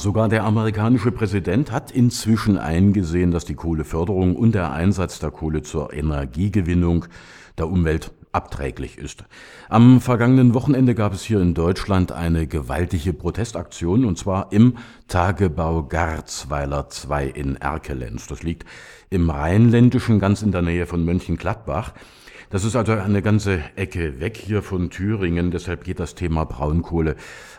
[0.00, 5.60] Sogar der amerikanische Präsident hat inzwischen eingesehen, dass die Kohleförderung und der Einsatz der Kohle
[5.60, 7.04] zur Energiegewinnung
[7.58, 9.24] der Umwelt abträglich ist.
[9.68, 15.82] Am vergangenen Wochenende gab es hier in Deutschland eine gewaltige Protestaktion und zwar im Tagebau
[15.82, 18.26] Garzweiler 2 in Erkelenz.
[18.26, 18.64] Das liegt
[19.10, 21.92] im Rheinländischen ganz in der Nähe von Mönchengladbach.
[22.52, 27.14] Das ist also eine ganze Ecke weg hier von Thüringen, deshalb geht das Thema Braunkohle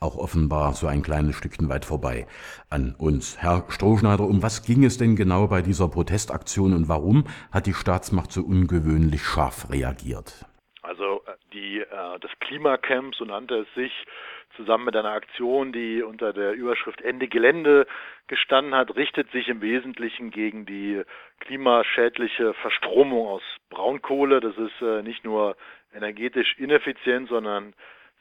[0.00, 2.26] auch offenbar so ein kleines Stückchen weit vorbei
[2.68, 3.38] an uns.
[3.40, 7.74] Herr Strohschneider, um was ging es denn genau bei dieser Protestaktion und warum hat die
[7.74, 10.46] Staatsmacht so ungewöhnlich scharf reagiert?
[10.82, 13.92] Also äh, die, äh, das Klimacamp, so nannte es sich,
[14.56, 17.86] zusammen mit einer Aktion, die unter der Überschrift Ende Gelände
[18.26, 21.02] gestanden hat, richtet sich im Wesentlichen gegen die
[21.40, 24.40] klimaschädliche Verstromung aus Braunkohle.
[24.40, 25.56] Das ist äh, nicht nur
[25.94, 27.74] energetisch ineffizient, sondern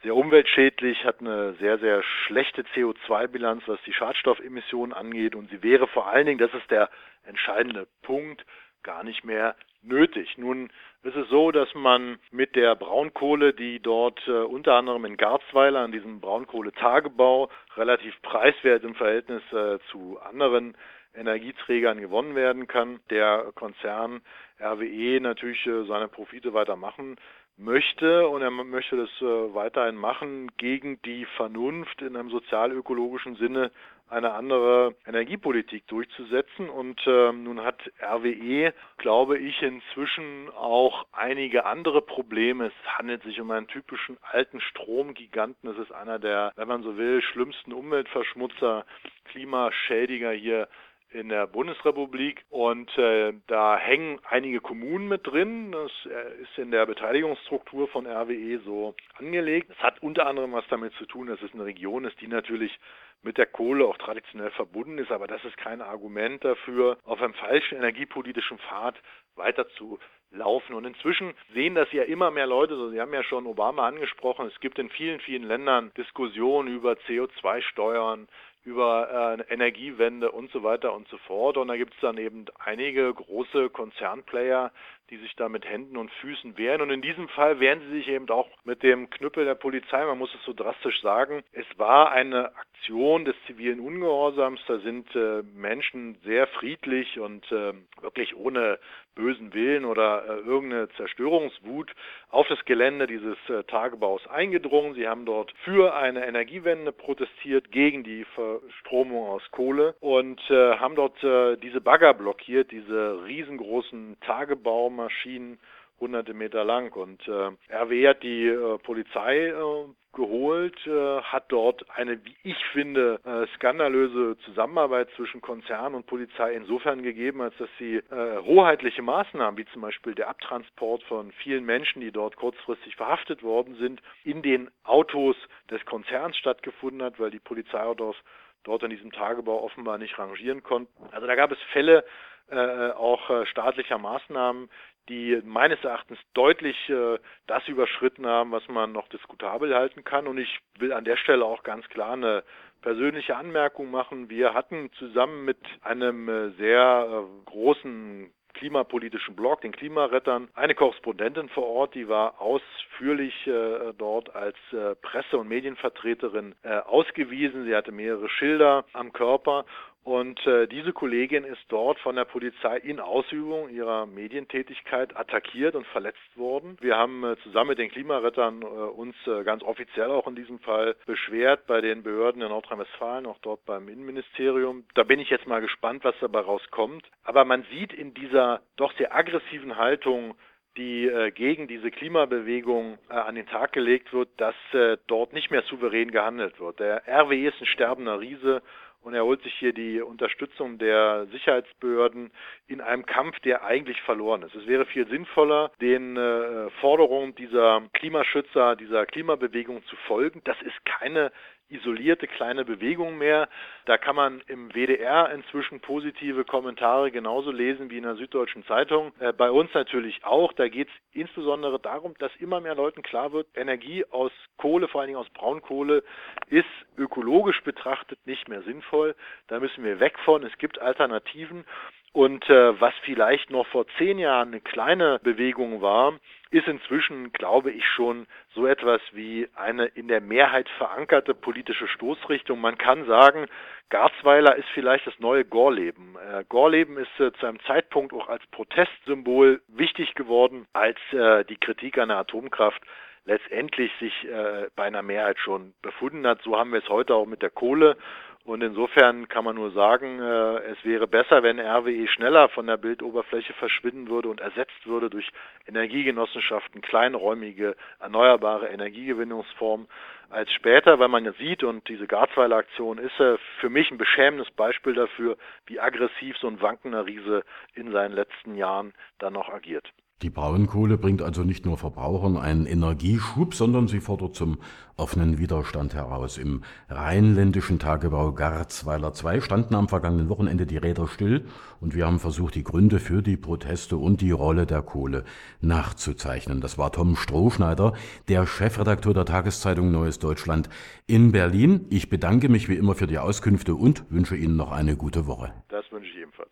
[0.04, 5.88] sehr umweltschädlich, hat eine sehr, sehr schlechte CO2-Bilanz, was die Schadstoffemissionen angeht und sie wäre
[5.88, 6.90] vor allen Dingen, das ist der
[7.24, 8.44] entscheidende Punkt,
[8.84, 10.38] gar nicht mehr nötig.
[10.38, 10.70] Nun
[11.04, 15.80] ist es so, dass man mit der Braunkohle, die dort äh, unter anderem in Garzweiler
[15.80, 20.76] an diesem Braunkohletagebau relativ preiswert im Verhältnis äh, zu anderen
[21.14, 24.22] Energieträgern gewonnen werden kann, der Konzern
[24.60, 27.18] RWE natürlich äh, seine Profite weitermachen
[27.62, 33.72] möchte und er möchte das äh, weiterhin machen gegen die Vernunft in einem sozialökologischen Sinne
[34.12, 36.70] eine andere Energiepolitik durchzusetzen.
[36.70, 42.68] Und äh, nun hat RWE, glaube ich, inzwischen auch einige andere Probleme.
[42.68, 45.70] Es handelt sich um einen typischen alten Stromgiganten.
[45.70, 48.86] Es ist einer der, wenn man so will, schlimmsten Umweltverschmutzer,
[49.26, 50.68] Klimaschädiger hier
[51.12, 55.72] in der Bundesrepublik und äh, da hängen einige Kommunen mit drin.
[55.72, 59.70] Das äh, ist in der Beteiligungsstruktur von RWE so angelegt.
[59.72, 62.78] Es hat unter anderem was damit zu tun, dass es eine Region ist, die natürlich
[63.24, 67.36] mit der Kohle auch traditionell verbunden ist, aber das ist kein Argument dafür, auf einem
[67.36, 68.96] falschen energiepolitischen Pfad
[69.36, 70.00] weiter zu
[70.32, 70.74] laufen.
[70.74, 74.48] Und inzwischen sehen das ja immer mehr Leute, so, Sie haben ja schon Obama angesprochen,
[74.48, 78.28] es gibt in vielen, vielen Ländern Diskussionen über CO2-Steuern,
[78.64, 81.58] über äh, Energiewende und so weiter und so fort.
[81.58, 84.72] Und da gibt es dann eben einige große Konzernplayer,
[85.10, 86.82] die sich da mit Händen und Füßen wehren.
[86.82, 90.06] Und in diesem Fall wehren sie sich eben auch mit dem Knüppel der Polizei.
[90.06, 91.44] Man muss es so drastisch sagen.
[91.52, 94.60] Es war eine Aktion des zivilen Ungehorsams.
[94.68, 98.80] Da sind äh, Menschen sehr friedlich und äh, wirklich ohne
[99.14, 101.92] bösen Willen oder äh, irgendeine Zerstörungswut
[102.30, 104.96] auf das Gelände dieses äh, Tagebaus eingedrungen.
[104.96, 110.96] Sie haben dort für eine Energiewende protestiert, gegen die Verstromung aus Kohle und äh, haben
[110.96, 115.60] dort äh, diese Bagger blockiert, diese riesengroßen Tagebaumaschinen
[116.02, 116.92] hunderte Meter lang.
[116.94, 122.58] Und äh, RW hat die äh, Polizei äh, geholt, äh, hat dort eine, wie ich
[122.74, 129.02] finde, äh, skandalöse Zusammenarbeit zwischen Konzern und Polizei insofern gegeben, als dass sie äh, hoheitliche
[129.02, 134.02] Maßnahmen, wie zum Beispiel der Abtransport von vielen Menschen, die dort kurzfristig verhaftet worden sind,
[134.26, 135.38] in den Autos
[135.70, 138.18] des Konzerns stattgefunden hat, weil die Polizeiautos
[138.64, 140.92] dort an diesem Tagebau offenbar nicht rangieren konnten.
[141.12, 142.04] Also da gab es Fälle
[142.52, 144.70] äh, auch äh, staatlicher Maßnahmen,
[145.10, 147.18] die meines Erachtens deutlich äh,
[147.48, 150.28] das überschritten haben, was man noch diskutabel halten kann.
[150.28, 152.44] Und ich will an der Stelle auch ganz klar eine
[152.82, 154.30] persönliche Anmerkung machen.
[154.30, 161.50] Wir hatten zusammen mit einem äh, sehr äh, großen klimapolitischen Blog, den Klimarettern, eine Korrespondentin
[161.50, 167.66] vor Ort, die war ausführlich äh, dort als äh, Presse- und Medienvertreterin äh, ausgewiesen.
[167.66, 169.66] Sie hatte mehrere Schilder am Körper
[170.04, 175.86] und äh, diese Kollegin ist dort von der Polizei in Ausübung ihrer Medientätigkeit attackiert und
[175.88, 176.76] verletzt worden.
[176.82, 180.58] Wir haben äh, zusammen mit den Klimarettern äh, uns äh, ganz offiziell auch in diesem
[180.60, 184.86] Fall beschwert bei den Behörden in Nordrhein-Westfalen, auch dort beim Innenministerium.
[184.96, 187.04] Da bin ich jetzt mal gespannt, was dabei rauskommt.
[187.24, 190.34] Aber man sieht in dieser doch sehr aggressiven Haltung
[190.78, 195.52] die äh, gegen diese Klimabewegung äh, an den Tag gelegt wird, dass äh, dort nicht
[195.52, 196.80] mehr souverän gehandelt wird.
[196.80, 198.62] Der RWE ist ein sterbender Riese
[199.02, 202.32] und er holt sich hier die Unterstützung der Sicherheitsbehörden
[202.68, 204.56] in einem Kampf, der eigentlich verloren ist.
[204.56, 210.42] Es wäre viel sinnvoller, den äh, Forderungen dieser Klimaschützer, dieser Klimabewegung zu folgen.
[210.44, 211.32] Das ist keine
[211.72, 213.50] isolierte kleine Bewegung mehr.
[213.86, 219.12] Da kann man im WDR inzwischen positive Kommentare genauso lesen wie in der Süddeutschen Zeitung.
[219.20, 220.54] Äh, bei uns natürlich auch.
[220.54, 225.02] Da geht es insbesondere darum, dass immer mehr Leuten klar wird, Energie aus Kohle, vor
[225.02, 226.04] allen Dingen aus Braunkohle,
[226.48, 226.66] ist
[226.98, 229.16] ökologisch betrachtet nicht mehr sinnvoll.
[229.48, 230.44] Da müssen wir weg von.
[230.44, 231.66] Es gibt Alternativen.
[232.14, 236.20] Und äh, was vielleicht noch vor zehn Jahren eine kleine Bewegung war,
[236.50, 242.60] ist inzwischen, glaube ich, schon so etwas wie eine in der Mehrheit verankerte politische Stoßrichtung.
[242.60, 243.46] Man kann sagen,
[243.90, 246.18] Garzweiler ist vielleicht das neue Gorleben.
[246.18, 251.58] Äh, Gorleben ist äh, zu einem Zeitpunkt auch als Protestsymbol wichtig geworden, als äh, die
[251.58, 252.82] Kritik an der Atomkraft
[253.26, 256.42] letztendlich sich äh, bei einer Mehrheit schon befunden hat.
[256.42, 257.96] So haben wir es heute auch mit der Kohle.
[258.44, 262.78] Und insofern kann man nur sagen, äh, es wäre besser, wenn RWE schneller von der
[262.78, 265.30] Bildoberfläche verschwinden würde und ersetzt würde durch
[265.68, 269.88] Energiegenossenschaften, kleinräumige, erneuerbare Energiegewinnungsformen
[270.32, 274.00] als später, weil man ja sieht, und diese Garzweiler Aktion ist äh, für mich ein
[274.00, 275.38] beschämendes Beispiel dafür,
[275.68, 277.44] wie aggressiv so ein wankender Riese
[277.76, 279.88] in seinen letzten Jahren dann noch agiert.
[280.22, 284.60] Die Braunkohle bringt also nicht nur Verbrauchern einen Energieschub, sondern sie fordert zum
[284.96, 286.38] offenen Widerstand heraus.
[286.38, 291.46] Im rheinländischen Tagebau Garzweiler 2 standen am vergangenen Wochenende die Räder still
[291.80, 295.24] und wir haben versucht, die Gründe für die Proteste und die Rolle der Kohle
[295.62, 296.62] nachzuzeichnen.
[296.62, 297.94] Das war Tom Strohschneider,
[298.28, 300.70] der Chefredakteur der Tageszeitung Neues Deutschland
[301.08, 301.88] in Berlin.
[301.90, 305.52] Ich bedanke mich wie immer für die Auskünfte und wünsche Ihnen noch eine gute Woche.
[305.70, 306.50] Das wünsche ich ebenfalls.